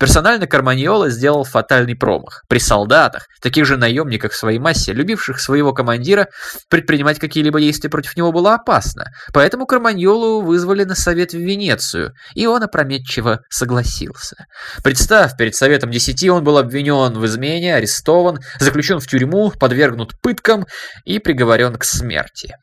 Персонально 0.00 0.48
Карманьола 0.48 1.10
сделал 1.10 1.44
фатальный 1.44 1.94
промах. 1.94 2.42
При 2.48 2.58
солдатах, 2.58 3.28
таких 3.40 3.66
же 3.66 3.76
наемниках 3.76 4.32
в 4.32 4.36
своей 4.36 4.58
массе, 4.58 4.92
любивших 4.92 5.38
своего 5.38 5.72
командира, 5.72 6.26
предпринимать 6.68 7.20
какие-либо 7.20 7.60
действия 7.60 7.88
против 7.88 8.16
него 8.16 8.32
было 8.32 8.54
опасно. 8.54 9.12
Поэтому 9.32 9.66
Карманьолу 9.66 10.40
вызвали 10.40 10.82
на 10.82 10.96
совет 10.96 11.32
в 11.32 11.38
Венецию, 11.38 12.14
и 12.34 12.46
он 12.46 12.64
опрометчиво 12.64 13.42
согласился. 13.48 14.46
Представ, 14.82 15.36
перед 15.36 15.54
советом 15.54 15.92
десяти 15.92 16.28
он 16.28 16.42
был 16.42 16.58
обвинен 16.58 17.12
в 17.12 17.24
измене, 17.26 17.76
арестован, 17.76 18.40
заключен 18.58 18.98
в 18.98 19.06
тюрьму, 19.06 19.52
подвергнут 19.52 20.20
пыткам 20.20 20.66
и 21.04 21.18
приговорен 21.18 21.74
к 21.76 21.84
смерти. 21.84 22.54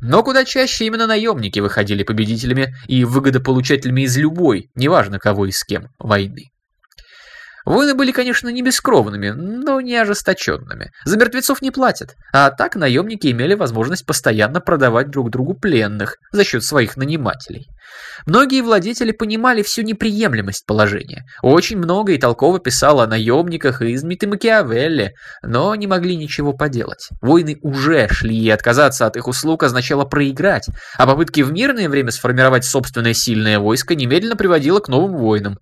Но 0.00 0.22
куда 0.22 0.44
чаще 0.44 0.86
именно 0.86 1.06
наемники 1.06 1.58
выходили 1.58 2.04
победителями 2.04 2.74
и 2.86 3.04
выгодополучателями 3.04 4.02
из 4.02 4.16
любой, 4.16 4.70
неважно 4.74 5.18
кого 5.18 5.46
и 5.46 5.50
с 5.50 5.64
кем, 5.64 5.88
войны. 5.98 6.50
Войны 7.68 7.92
были, 7.92 8.12
конечно, 8.12 8.48
не 8.48 8.62
бескровными, 8.62 9.28
но 9.28 9.82
не 9.82 9.94
ожесточенными. 9.96 10.90
За 11.04 11.18
мертвецов 11.18 11.60
не 11.60 11.70
платят, 11.70 12.14
а 12.32 12.50
так 12.50 12.76
наемники 12.76 13.30
имели 13.30 13.52
возможность 13.52 14.06
постоянно 14.06 14.62
продавать 14.62 15.10
друг 15.10 15.28
другу 15.28 15.52
пленных 15.52 16.16
за 16.32 16.44
счет 16.44 16.64
своих 16.64 16.96
нанимателей. 16.96 17.68
Многие 18.24 18.62
владетели 18.62 19.12
понимали 19.12 19.62
всю 19.62 19.82
неприемлемость 19.82 20.64
положения. 20.64 21.26
Очень 21.42 21.76
много 21.76 22.12
и 22.12 22.18
толково 22.18 22.58
писал 22.58 23.02
о 23.02 23.06
наемниках 23.06 23.82
и 23.82 23.94
Измит 23.94 24.22
и 24.22 24.26
Макиавелли, 24.26 25.12
но 25.42 25.74
не 25.74 25.86
могли 25.86 26.16
ничего 26.16 26.54
поделать. 26.54 27.10
Войны 27.20 27.58
уже 27.60 28.08
шли, 28.08 28.34
и 28.34 28.48
отказаться 28.48 29.04
от 29.04 29.18
их 29.18 29.28
услуг 29.28 29.62
означало 29.62 30.06
проиграть, 30.06 30.68
а 30.96 31.06
попытки 31.06 31.42
в 31.42 31.52
мирное 31.52 31.90
время 31.90 32.12
сформировать 32.12 32.64
собственное 32.64 33.12
сильное 33.12 33.58
войско 33.58 33.94
немедленно 33.94 34.36
приводило 34.36 34.80
к 34.80 34.88
новым 34.88 35.18
войнам. 35.18 35.58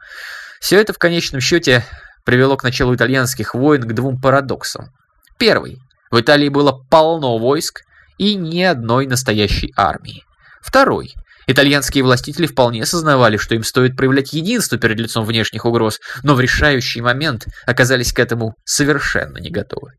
Все 0.60 0.80
это 0.80 0.92
в 0.92 0.98
конечном 0.98 1.40
счете 1.40 1.84
привело 2.24 2.56
к 2.56 2.64
началу 2.64 2.94
итальянских 2.94 3.54
войн 3.54 3.82
к 3.82 3.92
двум 3.92 4.20
парадоксам. 4.20 4.90
Первый. 5.38 5.78
В 6.10 6.20
Италии 6.20 6.48
было 6.48 6.72
полно 6.90 7.38
войск 7.38 7.82
и 8.18 8.34
ни 8.34 8.62
одной 8.62 9.06
настоящей 9.06 9.72
армии. 9.76 10.22
Второй. 10.62 11.14
Итальянские 11.46 12.02
властители 12.02 12.46
вполне 12.46 12.82
осознавали, 12.82 13.36
что 13.36 13.54
им 13.54 13.62
стоит 13.62 13.96
проявлять 13.96 14.32
единство 14.32 14.78
перед 14.78 14.98
лицом 14.98 15.24
внешних 15.24 15.64
угроз, 15.64 16.00
но 16.24 16.34
в 16.34 16.40
решающий 16.40 17.00
момент 17.00 17.46
оказались 17.66 18.12
к 18.12 18.18
этому 18.18 18.54
совершенно 18.64 19.38
не 19.38 19.50
готовы. 19.50 19.92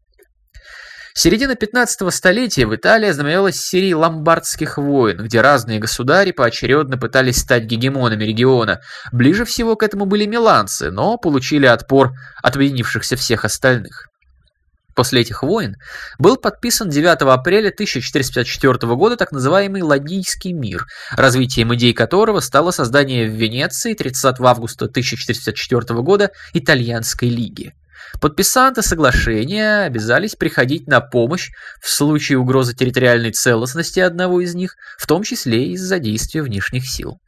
Середина 1.20 1.56
15 1.56 2.14
столетия 2.14 2.68
в 2.68 2.76
Италии 2.76 3.10
знаменовалась 3.10 3.60
серией 3.60 3.96
ломбардских 3.96 4.78
войн, 4.78 5.18
где 5.18 5.42
разные 5.42 5.80
государи 5.80 6.30
поочередно 6.30 7.00
пытались 7.00 7.40
стать 7.40 7.64
гегемонами 7.64 8.24
региона. 8.24 8.82
Ближе 9.12 9.44
всего 9.44 9.76
к 9.76 9.82
этому 9.82 10.06
были 10.06 10.28
миланцы, 10.28 10.92
но 10.92 11.18
получили 11.18 11.66
отпор 11.66 12.12
от 12.44 12.56
объединившихся 12.56 13.16
всех 13.16 13.46
остальных. 13.46 14.10
После 14.96 15.22
этих 15.22 15.42
войн 15.42 15.78
был 16.20 16.38
подписан 16.38 16.92
9 16.92 17.22
апреля 17.22 17.70
1454 17.70 18.96
года 18.96 19.18
так 19.18 19.32
называемый 19.32 19.82
Ладийский 19.82 20.54
мир, 20.54 20.86
развитием 21.14 21.74
идей 21.74 21.94
которого 21.94 22.42
стало 22.42 22.70
создание 22.70 23.28
в 23.28 23.34
Венеции 23.34 23.96
30 23.96 24.36
августа 24.40 24.86
1454 24.86 26.00
года 26.02 26.30
Итальянской 26.54 27.30
лиги. 27.30 27.74
Подписанты 28.22 28.82
соглашения 28.82 29.86
обязались 29.86 30.36
приходить 30.36 30.88
на 30.88 31.02
помощь 31.02 31.50
в 31.82 31.90
случае 31.90 32.38
угрозы 32.38 32.74
территориальной 32.76 33.32
целостности 33.32 34.00
одного 34.00 34.42
из 34.42 34.56
них, 34.56 34.76
в 34.98 35.08
том 35.08 35.24
числе 35.24 35.72
из-за 35.74 36.00
действия 36.00 36.42
внешних 36.42 36.90
сил. 36.90 37.20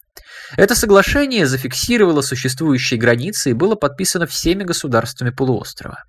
Это 0.57 0.75
соглашение 0.75 1.45
зафиксировало 1.45 2.21
существующие 2.21 2.99
границы 2.99 3.51
и 3.51 3.53
было 3.53 3.75
подписано 3.75 4.25
всеми 4.25 4.63
государствами 4.63 5.29
полуострова. 5.29 6.03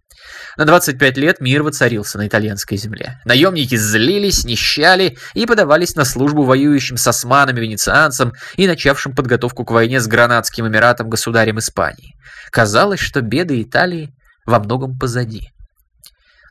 На 0.57 0.65
25 0.65 1.17
лет 1.19 1.41
мир 1.41 1.63
воцарился 1.63 2.19
на 2.19 2.27
итальянской 2.27 2.77
земле. 2.77 3.21
Наемники 3.25 3.77
злились, 3.77 4.45
нищали 4.45 5.17
и 5.35 5.47
подавались 5.47 5.95
на 5.95 6.05
службу 6.05 6.45
воюющим 6.45 6.97
с 6.97 7.07
османами-венецианцам 7.07 8.33
и 8.57 8.67
начавшим 8.67 9.15
подготовку 9.15 9.65
к 9.65 9.71
войне 9.71 10.01
с 10.01 10.07
Гранадским 10.07 10.67
Эмиратом 10.67 11.09
государем 11.09 11.59
Испании. 11.59 12.15
Казалось, 12.51 13.01
что 13.01 13.21
беды 13.21 13.63
Италии 13.63 14.15
во 14.51 14.59
многом 14.59 14.99
позади. 14.99 15.51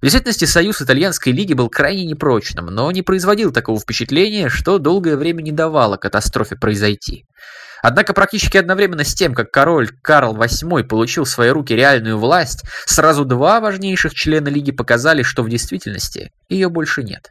В 0.01 0.03
действительности 0.03 0.45
союз 0.45 0.81
итальянской 0.81 1.33
лиги 1.33 1.53
был 1.53 1.69
крайне 1.69 2.05
непрочным, 2.05 2.67
но 2.67 2.89
не 2.91 3.01
производил 3.01 3.51
такого 3.51 3.79
впечатления, 3.79 4.47
что 4.47 4.79
долгое 4.79 5.17
время 5.17 5.41
не 5.41 5.51
давало 5.51 5.97
катастрофе 5.97 6.55
произойти. 6.55 7.25
Однако 7.81 8.13
практически 8.13 8.57
одновременно 8.57 9.03
с 9.03 9.13
тем, 9.13 9.33
как 9.33 9.51
король 9.51 9.89
Карл 10.01 10.35
VIII 10.35 10.83
получил 10.83 11.25
в 11.25 11.29
свои 11.29 11.49
руки 11.49 11.73
реальную 11.73 12.17
власть, 12.17 12.63
сразу 12.85 13.25
два 13.25 13.59
важнейших 13.59 14.13
члена 14.13 14.47
лиги 14.47 14.71
показали, 14.71 15.21
что 15.21 15.43
в 15.43 15.49
действительности 15.49 16.31
ее 16.47 16.69
больше 16.69 17.03
нет. 17.03 17.29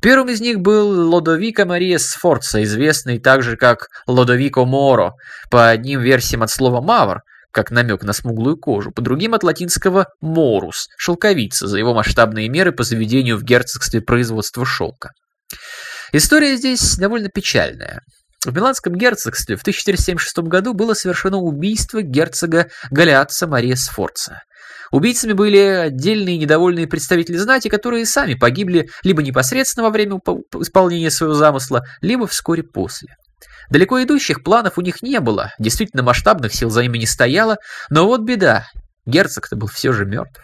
Первым 0.00 0.28
из 0.28 0.40
них 0.40 0.60
был 0.60 1.10
Лодовико 1.10 1.64
Мария 1.66 1.98
Сфорца, 1.98 2.62
известный 2.62 3.18
также 3.18 3.56
как 3.56 3.88
Лодовико 4.06 4.64
Моро, 4.64 5.14
по 5.50 5.68
одним 5.68 6.00
версиям 6.00 6.42
от 6.42 6.50
слова 6.50 6.80
«мавр», 6.80 7.22
как 7.52 7.70
намек 7.70 8.02
на 8.02 8.12
смуглую 8.12 8.56
кожу, 8.56 8.90
по 8.90 9.02
другим 9.02 9.34
от 9.34 9.44
латинского 9.44 10.06
«морус»– 10.20 10.88
шелковица, 10.96 11.68
за 11.68 11.78
его 11.78 11.94
масштабные 11.94 12.48
меры 12.48 12.72
по 12.72 12.82
заведению 12.82 13.36
в 13.36 13.44
герцогстве 13.44 14.00
производства 14.00 14.64
шелка. 14.66 15.10
История 16.12 16.56
здесь 16.56 16.96
довольно 16.96 17.28
печальная. 17.28 18.00
В 18.44 18.52
Миланском 18.52 18.94
герцогстве 18.94 19.56
в 19.56 19.60
1476 19.60 20.38
году 20.48 20.74
было 20.74 20.94
совершено 20.94 21.38
убийство 21.38 22.02
герцога 22.02 22.68
Галиатца 22.90 23.46
Мария 23.46 23.76
Сфорца. 23.76 24.40
Убийцами 24.90 25.32
были 25.32 25.58
отдельные 25.58 26.36
недовольные 26.36 26.86
представители 26.86 27.36
знати, 27.36 27.68
которые 27.68 28.04
сами 28.04 28.34
погибли 28.34 28.90
либо 29.04 29.22
непосредственно 29.22 29.84
во 29.84 29.90
время 29.90 30.20
исполнения 30.60 31.10
своего 31.10 31.34
замысла, 31.34 31.84
либо 32.02 32.26
вскоре 32.26 32.62
после. 32.62 33.14
Далеко 33.70 34.02
идущих 34.02 34.42
планов 34.42 34.78
у 34.78 34.80
них 34.80 35.02
не 35.02 35.20
было, 35.20 35.52
действительно 35.58 36.02
масштабных 36.02 36.54
сил 36.54 36.70
за 36.70 36.82
ними 36.82 36.98
не 36.98 37.06
стояло, 37.06 37.56
но 37.90 38.06
вот 38.06 38.22
беда, 38.22 38.66
герцог-то 39.06 39.56
был 39.56 39.68
все 39.68 39.92
же 39.92 40.04
мертв. 40.04 40.40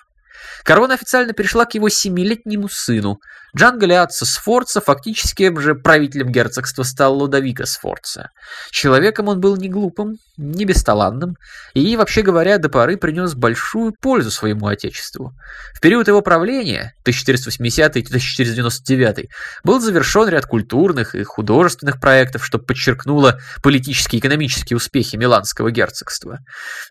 Корона 0.65 0.95
официально 0.95 1.33
перешла 1.33 1.65
к 1.65 1.75
его 1.75 1.89
семилетнему 1.89 2.69
сыну. 2.69 3.19
Джан 3.57 3.79
Галиатсо 3.79 4.27
Сфорца 4.27 4.81
фактически 4.81 5.57
же 5.59 5.75
правителем 5.75 6.31
герцогства 6.31 6.83
стал 6.83 7.19
Лодовико 7.19 7.65
Сфорца. 7.67 8.31
Человеком 8.71 9.29
он 9.29 9.41
был 9.41 9.57
не 9.57 9.69
глупым, 9.69 10.17
не 10.37 10.65
бесталанным, 10.65 11.37
и, 11.75 11.97
вообще 11.97 12.23
говоря, 12.23 12.59
до 12.59 12.69
поры 12.69 12.97
принес 12.97 13.35
большую 13.35 13.93
пользу 14.01 14.31
своему 14.31 14.67
отечеству. 14.67 15.33
В 15.75 15.81
период 15.81 16.07
его 16.09 16.21
правления, 16.21 16.93
1480-1499, 17.07 19.25
был 19.65 19.81
завершен 19.81 20.29
ряд 20.29 20.45
культурных 20.47 21.15
и 21.15 21.25
художественных 21.25 21.99
проектов, 22.01 22.45
что 22.45 22.59
подчеркнуло 22.59 23.39
политические 23.63 24.19
и 24.19 24.21
экономические 24.21 24.77
успехи 24.77 25.17
Миланского 25.17 25.71
герцогства. 25.71 26.41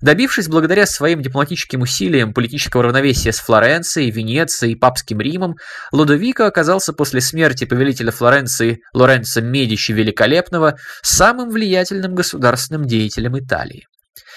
Добившись 0.02 0.48
благодаря 0.48 0.88
своим 0.88 1.22
дипломатическим 1.22 1.82
усилиям 1.82 2.34
политического 2.34 2.84
равновесия 2.84 3.32
с 3.32 3.40
Флоренцией, 3.40 4.12
Венецией 4.12 4.74
и 4.74 4.76
Папским 4.76 5.22
Римом, 5.22 5.56
Лодовико 5.92 6.47
оказался 6.48 6.94
после 6.94 7.22
смерти 7.22 7.66
повелителя 7.66 8.12
Флоренции 8.12 8.82
Лоренцо 8.94 9.42
Медичи 9.42 9.92
Великолепного 9.92 10.78
самым 11.02 11.50
влиятельным 11.50 12.16
государственным 12.16 12.86
деятелем 12.86 13.38
Италии. 13.38 13.86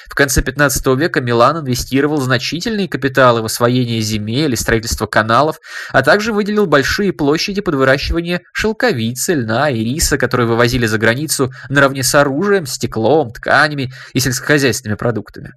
В 0.09 0.15
конце 0.15 0.43
15 0.43 0.87
века 0.99 1.21
Милан 1.21 1.59
инвестировал 1.59 2.21
значительные 2.21 2.89
капиталы 2.89 3.43
в 3.43 3.45
освоение 3.45 4.01
земель 4.01 4.53
и 4.53 4.57
строительство 4.57 5.07
каналов, 5.07 5.61
а 5.93 6.03
также 6.03 6.33
выделил 6.33 6.67
большие 6.67 7.13
площади 7.13 7.61
под 7.61 7.77
выращивание 7.77 8.41
шелковицы, 8.53 9.35
льна 9.35 9.71
и 9.71 9.85
риса, 9.85 10.19
которые 10.19 10.49
вывозили 10.49 10.87
за 10.87 10.99
границу 10.99 11.53
наравне 11.69 12.03
с 12.03 12.15
оружием, 12.15 12.67
стеклом, 12.67 13.31
тканями 13.31 13.93
и 14.13 14.21
сельскохозяйственными 14.21 14.97
продуктами. 14.97 15.53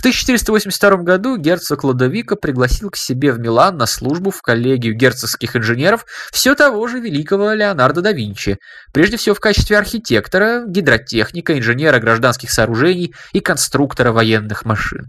В 0.00 0.02
1482 0.02 0.96
году 1.02 1.36
герцог 1.36 1.84
Лодовико 1.84 2.34
пригласил 2.34 2.88
к 2.88 2.96
себе 2.96 3.32
в 3.32 3.38
Милан 3.38 3.76
на 3.76 3.84
службу 3.84 4.30
в 4.30 4.40
коллегию 4.40 4.94
герцогских 4.94 5.56
инженеров 5.56 6.06
все 6.32 6.54
того 6.54 6.86
же 6.86 7.00
великого 7.00 7.52
Леонардо 7.52 8.00
да 8.00 8.12
Винчи, 8.12 8.56
прежде 8.94 9.18
всего 9.18 9.34
в 9.34 9.40
качестве 9.40 9.76
архитектора, 9.76 10.64
гидротехника, 10.66 11.58
инженера 11.58 11.98
гражданских 11.98 12.50
сооружений 12.50 13.12
и 13.34 13.40
конструктора 13.40 14.10
военных 14.10 14.64
машин. 14.64 15.04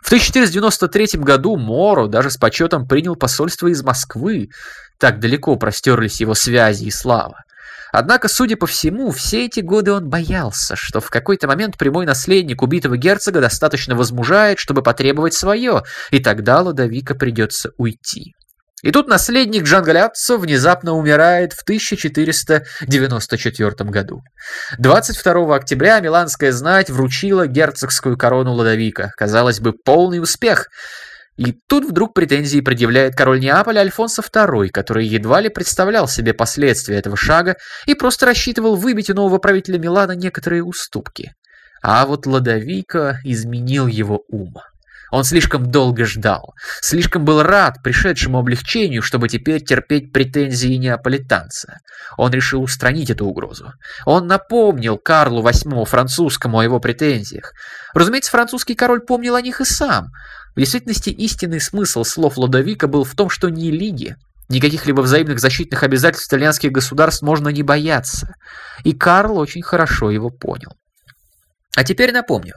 В 0.00 0.06
1493 0.06 1.20
году 1.20 1.58
Моро 1.58 2.06
даже 2.06 2.30
с 2.30 2.38
почетом 2.38 2.88
принял 2.88 3.14
посольство 3.14 3.66
из 3.66 3.82
Москвы, 3.82 4.48
так 4.98 5.20
далеко 5.20 5.56
простерлись 5.56 6.22
его 6.22 6.32
связи 6.32 6.84
и 6.84 6.90
слава. 6.90 7.42
Однако, 7.92 8.28
судя 8.28 8.56
по 8.56 8.66
всему, 8.66 9.10
все 9.10 9.46
эти 9.46 9.60
годы 9.60 9.92
он 9.92 10.08
боялся, 10.08 10.76
что 10.76 11.00
в 11.00 11.10
какой-то 11.10 11.48
момент 11.48 11.78
прямой 11.78 12.06
наследник 12.06 12.62
убитого 12.62 12.96
герцога 12.96 13.40
достаточно 13.40 13.94
возмужает, 13.94 14.58
чтобы 14.58 14.82
потребовать 14.82 15.34
свое, 15.34 15.82
и 16.10 16.20
тогда 16.20 16.60
Лодовика 16.60 17.14
придется 17.14 17.70
уйти. 17.78 18.34
И 18.82 18.92
тут 18.92 19.08
наследник 19.08 19.64
Джангаляццо 19.64 20.38
внезапно 20.38 20.92
умирает 20.92 21.52
в 21.52 21.62
1494 21.62 23.90
году. 23.90 24.22
22 24.78 25.56
октября 25.56 25.98
миланская 25.98 26.52
знать 26.52 26.88
вручила 26.88 27.48
герцогскую 27.48 28.16
корону 28.16 28.52
Лодовика. 28.52 29.10
Казалось 29.16 29.58
бы, 29.58 29.72
полный 29.72 30.20
успех. 30.20 30.68
И 31.38 31.52
тут 31.68 31.84
вдруг 31.84 32.14
претензии 32.14 32.60
предъявляет 32.60 33.14
король 33.14 33.38
Неаполя 33.38 33.80
Альфонсо 33.80 34.22
II, 34.22 34.70
который 34.70 35.06
едва 35.06 35.40
ли 35.40 35.48
представлял 35.48 36.08
себе 36.08 36.34
последствия 36.34 36.96
этого 36.96 37.16
шага 37.16 37.56
и 37.86 37.94
просто 37.94 38.26
рассчитывал 38.26 38.74
выбить 38.74 39.08
у 39.08 39.14
нового 39.14 39.38
правителя 39.38 39.78
Милана 39.78 40.12
некоторые 40.12 40.64
уступки. 40.64 41.30
А 41.80 42.04
вот 42.06 42.26
Ладовика 42.26 43.20
изменил 43.22 43.86
его 43.86 44.24
ум. 44.28 44.54
Он 45.10 45.24
слишком 45.24 45.70
долго 45.70 46.04
ждал, 46.04 46.54
слишком 46.82 47.24
был 47.24 47.42
рад 47.42 47.76
пришедшему 47.82 48.38
облегчению, 48.38 49.02
чтобы 49.02 49.28
теперь 49.28 49.64
терпеть 49.64 50.12
претензии 50.12 50.74
неаполитанца. 50.74 51.78
Он 52.18 52.30
решил 52.30 52.62
устранить 52.62 53.10
эту 53.10 53.24
угрозу. 53.26 53.72
Он 54.04 54.26
напомнил 54.26 54.98
Карлу 54.98 55.42
VIII 55.42 55.86
французскому 55.86 56.58
о 56.58 56.64
его 56.64 56.78
претензиях. 56.78 57.52
Разумеется, 57.94 58.30
французский 58.30 58.74
король 58.74 59.00
помнил 59.00 59.34
о 59.34 59.40
них 59.40 59.62
и 59.62 59.64
сам. 59.64 60.08
В 60.58 60.60
действительности 60.60 61.10
истинный 61.10 61.60
смысл 61.60 62.02
слов 62.02 62.36
Лодовика 62.36 62.88
был 62.88 63.04
в 63.04 63.14
том, 63.14 63.30
что 63.30 63.48
ни 63.48 63.70
лиги, 63.70 64.16
ни 64.48 64.58
каких-либо 64.58 65.02
взаимных 65.02 65.38
защитных 65.38 65.84
обязательств 65.84 66.26
итальянских 66.26 66.72
государств 66.72 67.22
можно 67.22 67.50
не 67.50 67.62
бояться. 67.62 68.34
И 68.82 68.92
Карл 68.92 69.38
очень 69.38 69.62
хорошо 69.62 70.10
его 70.10 70.30
понял. 70.30 70.72
А 71.76 71.84
теперь 71.84 72.10
напомню. 72.10 72.54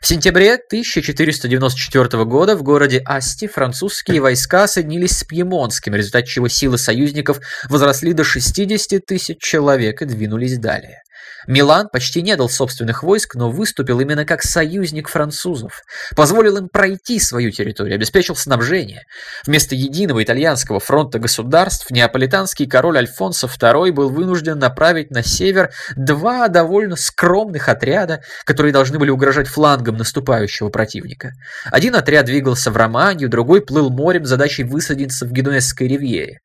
В 0.00 0.06
сентябре 0.06 0.54
1494 0.54 2.24
года 2.24 2.56
в 2.56 2.62
городе 2.62 3.02
Асти 3.04 3.46
французские 3.48 4.22
войска 4.22 4.66
соединились 4.66 5.18
с 5.18 5.24
Пьемонским, 5.24 5.92
в 5.92 5.96
результате 5.96 6.28
чего 6.28 6.48
силы 6.48 6.78
союзников 6.78 7.38
возросли 7.68 8.14
до 8.14 8.24
60 8.24 9.04
тысяч 9.04 9.36
человек 9.40 10.00
и 10.00 10.06
двинулись 10.06 10.56
далее. 10.56 11.01
Милан 11.46 11.88
почти 11.88 12.22
не 12.22 12.36
дал 12.36 12.48
собственных 12.48 13.02
войск, 13.02 13.34
но 13.34 13.50
выступил 13.50 14.00
именно 14.00 14.24
как 14.24 14.42
союзник 14.42 15.08
французов. 15.08 15.82
Позволил 16.14 16.56
им 16.56 16.68
пройти 16.68 17.18
свою 17.18 17.50
территорию, 17.50 17.96
обеспечил 17.96 18.36
снабжение. 18.36 19.02
Вместо 19.46 19.74
единого 19.74 20.22
итальянского 20.22 20.80
фронта 20.80 21.18
государств 21.18 21.90
неаполитанский 21.90 22.66
король 22.66 22.98
Альфонсо 22.98 23.46
II 23.46 23.92
был 23.92 24.10
вынужден 24.10 24.58
направить 24.58 25.10
на 25.10 25.22
север 25.22 25.70
два 25.96 26.48
довольно 26.48 26.96
скромных 26.96 27.68
отряда, 27.68 28.22
которые 28.44 28.72
должны 28.72 28.98
были 28.98 29.10
угрожать 29.10 29.48
флангам 29.48 29.96
наступающего 29.96 30.68
противника. 30.68 31.32
Один 31.64 31.96
отряд 31.96 32.26
двигался 32.26 32.70
в 32.70 32.76
Романию, 32.76 33.28
другой 33.28 33.62
плыл 33.62 33.90
морем 33.90 34.24
с 34.24 34.28
задачей 34.28 34.64
высадиться 34.64 35.26
в 35.26 35.32
Гедонесской 35.32 35.88
ривьере. 35.88 36.38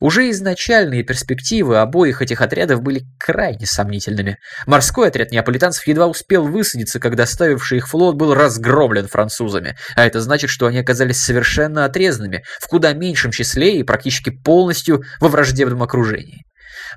Уже 0.00 0.30
изначальные 0.30 1.02
перспективы 1.02 1.78
обоих 1.78 2.22
этих 2.22 2.40
отрядов 2.40 2.82
были 2.82 3.04
крайне 3.18 3.66
сомнительными. 3.66 4.38
Морской 4.66 5.08
отряд 5.08 5.30
неаполитанцев 5.30 5.86
едва 5.86 6.06
успел 6.06 6.46
высадиться, 6.46 7.00
когда 7.00 7.26
ставивший 7.26 7.78
их 7.78 7.88
флот 7.88 8.16
был 8.16 8.34
разгромлен 8.34 9.08
французами, 9.08 9.76
а 9.96 10.04
это 10.04 10.20
значит, 10.20 10.50
что 10.50 10.66
они 10.66 10.78
оказались 10.78 11.22
совершенно 11.22 11.84
отрезанными, 11.84 12.44
в 12.60 12.68
куда 12.68 12.92
меньшем 12.92 13.30
числе 13.30 13.78
и 13.78 13.82
практически 13.82 14.30
полностью 14.30 15.02
во 15.20 15.28
враждебном 15.28 15.82
окружении. 15.82 16.44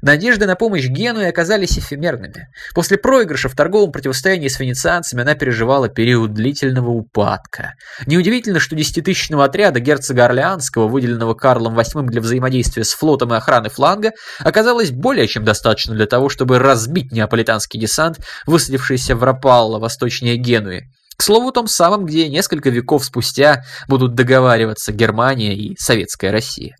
Надежды 0.01 0.45
на 0.45 0.55
помощь 0.55 0.85
Генуи 0.85 1.25
оказались 1.25 1.77
эфемерными. 1.77 2.47
После 2.73 2.97
проигрыша 2.97 3.49
в 3.49 3.55
торговом 3.55 3.91
противостоянии 3.91 4.47
с 4.47 4.59
венецианцами 4.59 5.21
она 5.21 5.35
переживала 5.35 5.89
период 5.89 6.33
длительного 6.33 6.89
упадка. 6.89 7.73
Неудивительно, 8.05 8.59
что 8.59 8.75
десятитысячного 8.75 9.45
отряда 9.45 9.79
герцога 9.79 10.25
Орлеанского, 10.25 10.87
выделенного 10.87 11.33
Карлом 11.33 11.77
VIII 11.77 12.07
для 12.07 12.21
взаимодействия 12.21 12.83
с 12.83 12.93
флотом 12.93 13.33
и 13.33 13.37
охраны 13.37 13.69
фланга, 13.69 14.11
оказалось 14.39 14.91
более 14.91 15.27
чем 15.27 15.43
достаточно 15.43 15.95
для 15.95 16.05
того, 16.05 16.29
чтобы 16.29 16.59
разбить 16.59 17.11
неаполитанский 17.11 17.79
десант, 17.79 18.19
высадившийся 18.45 19.15
в 19.15 19.23
Рапалло, 19.23 19.79
восточнее 19.79 20.37
Генуи. 20.37 20.83
К 21.17 21.23
слову, 21.23 21.51
том 21.51 21.67
самом, 21.67 22.05
где 22.05 22.29
несколько 22.29 22.69
веков 22.69 23.03
спустя 23.03 23.63
будут 23.87 24.13
договариваться 24.13 24.93
Германия 24.93 25.55
и 25.55 25.75
Советская 25.77 26.31
Россия. 26.31 26.75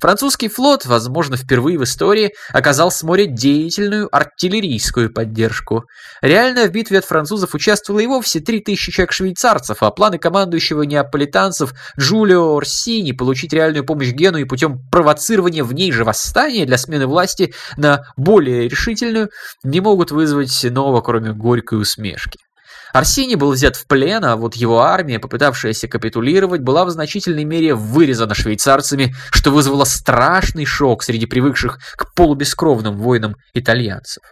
Французский 0.00 0.48
флот, 0.48 0.86
возможно, 0.86 1.36
впервые 1.36 1.78
в 1.78 1.84
истории, 1.84 2.32
оказал 2.50 2.90
с 2.90 3.02
моря 3.02 3.26
деятельную 3.26 4.08
артиллерийскую 4.14 5.12
поддержку. 5.12 5.84
Реально 6.20 6.66
в 6.66 6.70
битве 6.70 6.98
от 6.98 7.04
французов 7.04 7.54
участвовало 7.54 8.00
и 8.00 8.06
вовсе 8.06 8.40
3000 8.40 8.92
человек 8.92 9.12
швейцарцев, 9.12 9.82
а 9.82 9.90
планы 9.90 10.18
командующего 10.18 10.82
неаполитанцев 10.82 11.74
Джулио 11.98 12.56
Орсини 12.56 13.12
получить 13.12 13.52
реальную 13.52 13.84
помощь 13.84 14.12
Генуи 14.12 14.44
путем 14.44 14.78
провоцирования 14.90 15.64
в 15.64 15.72
ней 15.72 15.92
же 15.92 16.04
восстания 16.04 16.66
для 16.66 16.78
смены 16.78 17.06
власти 17.06 17.54
на 17.76 18.04
более 18.16 18.68
решительную 18.68 19.30
не 19.62 19.80
могут 19.80 20.10
вызвать 20.10 20.64
иного, 20.64 21.00
кроме 21.00 21.32
горькой 21.32 21.80
усмешки. 21.80 22.38
Арсений 22.92 23.36
был 23.36 23.52
взят 23.52 23.76
в 23.76 23.86
плен, 23.86 24.24
а 24.24 24.36
вот 24.36 24.54
его 24.54 24.80
армия, 24.80 25.18
попытавшаяся 25.18 25.88
капитулировать, 25.88 26.60
была 26.60 26.84
в 26.84 26.90
значительной 26.90 27.44
мере 27.44 27.74
вырезана 27.74 28.34
швейцарцами, 28.34 29.14
что 29.30 29.50
вызвало 29.50 29.84
страшный 29.84 30.66
шок 30.66 31.02
среди 31.02 31.26
привыкших 31.26 31.78
к 31.96 32.14
полубескровным 32.14 32.98
воинам 32.98 33.36
итальянцев. 33.54 34.22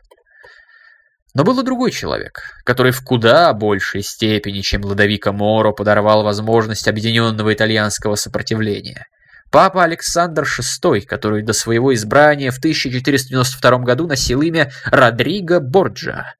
Но 1.33 1.44
был 1.44 1.61
и 1.61 1.64
другой 1.64 1.90
человек, 1.92 2.40
который 2.64 2.92
в 2.92 3.03
куда 3.03 3.53
большей 3.53 4.03
степени, 4.03 4.61
чем 4.61 4.85
Ладовика 4.85 5.33
Моро, 5.33 5.73
подорвал 5.73 6.25
возможность 6.25 6.88
объединенного 6.88 7.55
итальянского 7.55 8.16
сопротивления. 8.16 9.07
Папа 9.51 9.85
Александр 9.85 10.44
VI, 10.44 11.03
который 11.03 11.42
до 11.42 11.53
своего 11.53 11.94
избрания 11.94 12.51
в 12.51 12.59
1492 12.59 13.79
году 13.79 14.07
носил 14.07 14.42
имя 14.42 14.70
Родриго 14.87 15.61
Борджа, 15.61 16.35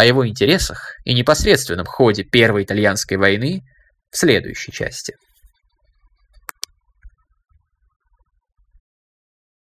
о 0.00 0.04
его 0.04 0.26
интересах 0.26 0.96
и 1.04 1.12
непосредственном 1.12 1.84
ходе 1.84 2.24
Первой 2.24 2.62
итальянской 2.62 3.18
войны 3.18 3.62
в 4.10 4.16
следующей 4.16 4.72
части. 4.72 5.14